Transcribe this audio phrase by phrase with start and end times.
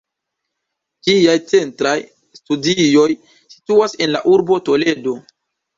[1.07, 1.93] Ĝiaj centraj
[2.41, 3.07] studioj
[3.57, 5.21] situas en la urbo Toledo.